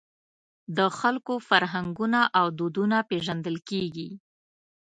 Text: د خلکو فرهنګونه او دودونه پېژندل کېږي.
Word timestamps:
د 0.77 0.79
خلکو 0.99 1.33
فرهنګونه 1.49 2.19
او 2.39 2.45
دودونه 2.57 2.97
پېژندل 3.09 3.57
کېږي. 3.69 4.09